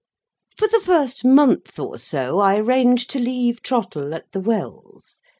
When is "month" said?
1.23-1.77